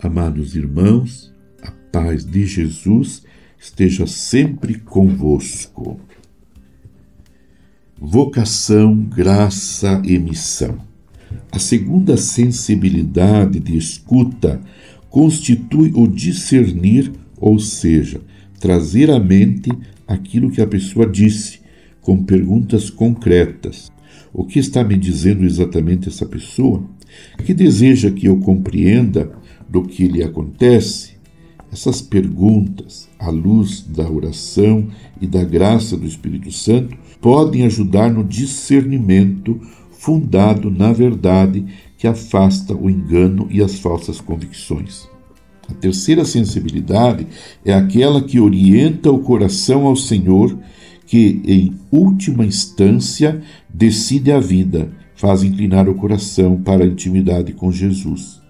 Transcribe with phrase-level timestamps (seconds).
[0.00, 3.24] Amados irmãos, a paz de Jesus
[3.58, 5.98] esteja sempre convosco.
[8.00, 10.78] Vocação, graça e missão.
[11.50, 14.60] A segunda sensibilidade de escuta
[15.10, 18.20] constitui o discernir, ou seja,
[18.60, 19.68] trazer à mente
[20.06, 21.58] aquilo que a pessoa disse,
[22.00, 23.90] com perguntas concretas.
[24.32, 26.88] O que está me dizendo exatamente essa pessoa?
[27.44, 29.32] Que deseja que eu compreenda
[29.68, 31.18] do que lhe acontece?
[31.70, 34.88] Essas perguntas, à luz da oração
[35.20, 39.60] e da graça do Espírito Santo, podem ajudar no discernimento
[39.90, 41.66] fundado na verdade
[41.98, 45.08] que afasta o engano e as falsas convicções.
[45.68, 47.26] A terceira sensibilidade
[47.64, 50.56] é aquela que orienta o coração ao Senhor,
[51.06, 57.70] que, em última instância, decide a vida, faz inclinar o coração para a intimidade com
[57.70, 58.40] Jesus.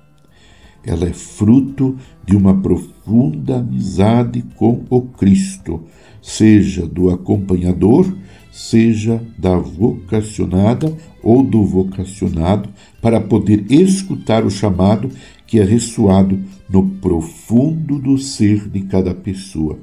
[0.84, 5.82] Ela é fruto de uma profunda amizade com o Cristo,
[6.22, 8.16] seja do acompanhador,
[8.52, 12.68] seja da vocacionada ou do vocacionado,
[13.00, 15.10] para poder escutar o chamado
[15.46, 19.78] que é ressoado no profundo do ser de cada pessoa.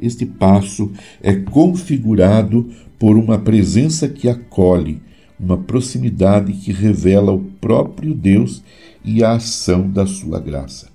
[0.00, 0.90] Este passo
[1.22, 5.00] é configurado por uma presença que acolhe,
[5.40, 8.62] uma proximidade que revela o próprio Deus
[9.04, 10.88] e a ação da sua graça.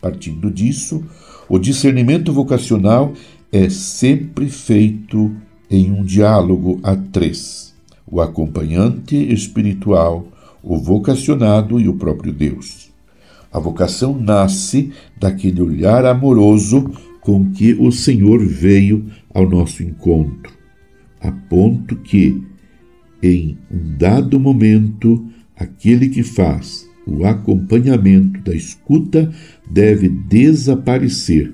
[0.00, 1.04] Partindo disso,
[1.48, 3.12] o discernimento vocacional
[3.52, 5.34] é sempre feito
[5.70, 7.74] em um diálogo a três:
[8.06, 10.26] o acompanhante espiritual,
[10.62, 12.90] o vocacionado e o próprio Deus.
[13.52, 20.52] A vocação nasce daquele olhar amoroso com que o Senhor veio ao nosso encontro,
[21.20, 22.42] a ponto que,
[23.24, 29.32] em um dado momento, aquele que faz o acompanhamento da escuta
[29.70, 31.52] deve desaparecer,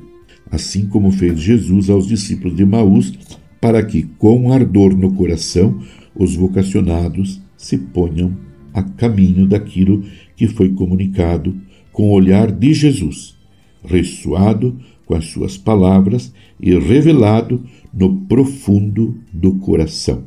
[0.50, 3.12] assim como fez Jesus aos discípulos de Maús,
[3.60, 5.80] para que, com ardor no coração,
[6.14, 8.36] os vocacionados se ponham
[8.72, 10.04] a caminho daquilo
[10.36, 11.54] que foi comunicado
[11.92, 13.36] com o olhar de Jesus,
[13.84, 20.24] ressoado com as suas palavras e revelado no profundo do coração.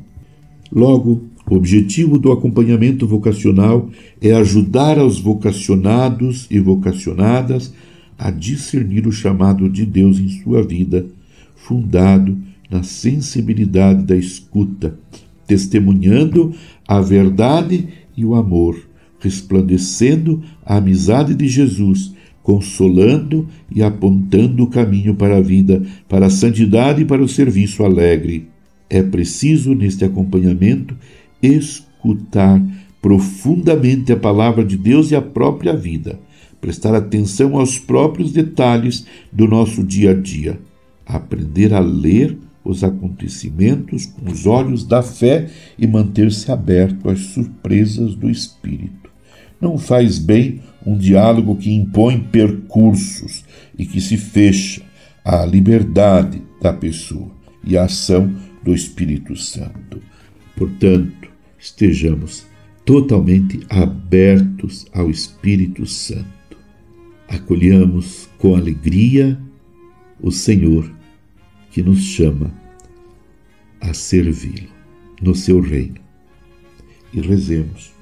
[0.70, 3.90] Logo, o objetivo do acompanhamento vocacional
[4.20, 7.74] é ajudar aos vocacionados e vocacionadas
[8.18, 11.06] a discernir o chamado de Deus em sua vida,
[11.54, 12.36] fundado
[12.70, 14.98] na sensibilidade da escuta,
[15.46, 16.54] testemunhando
[16.88, 18.76] a verdade e o amor
[19.24, 22.12] resplandecendo a amizade de Jesus,
[22.42, 27.82] consolando e apontando o caminho para a vida, para a santidade e para o serviço
[27.82, 28.46] alegre.
[28.90, 30.94] É preciso, neste acompanhamento,
[31.46, 32.62] escutar
[33.00, 36.18] profundamente a palavra de Deus e a própria vida,
[36.60, 40.58] prestar atenção aos próprios detalhes do nosso dia a dia,
[41.04, 48.14] aprender a ler os acontecimentos com os olhos da fé e manter-se aberto às surpresas
[48.14, 49.10] do Espírito.
[49.60, 53.44] Não faz bem um diálogo que impõe percursos
[53.78, 54.82] e que se fecha
[55.22, 57.30] à liberdade da pessoa
[57.62, 60.00] e à ação do Espírito Santo.
[60.56, 61.33] Portanto,
[61.64, 62.46] estejamos
[62.84, 66.58] totalmente abertos ao Espírito Santo.
[67.26, 69.40] Acolhamos com alegria
[70.20, 70.92] o Senhor
[71.70, 72.52] que nos chama
[73.80, 74.68] a servi-lo
[75.22, 75.96] no seu reino.
[77.14, 77.94] E rezemos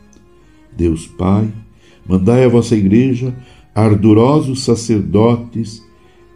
[0.77, 1.49] Deus Pai,
[2.05, 3.33] mandai à vossa Igreja
[3.73, 5.87] ardorosos sacerdotes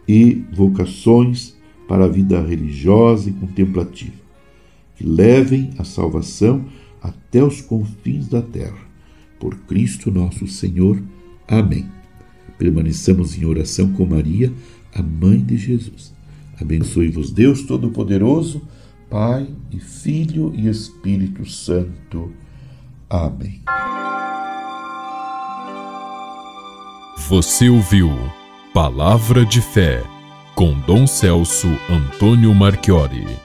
[0.07, 1.57] e vocações
[1.89, 4.15] para a vida religiosa e contemplativa,
[4.95, 6.65] que levem a salvação
[7.07, 8.77] até os confins da terra.
[9.39, 11.01] Por Cristo nosso Senhor.
[11.47, 11.85] Amém.
[12.57, 14.51] Permaneçamos em oração com Maria,
[14.93, 16.13] a mãe de Jesus.
[16.59, 18.61] Abençoe-vos Deus Todo-Poderoso,
[19.09, 22.31] Pai e Filho e Espírito Santo.
[23.09, 23.61] Amém.
[27.29, 28.09] Você ouviu
[28.73, 30.03] Palavra de Fé
[30.55, 33.37] com Dom Celso Antônio Marchiori.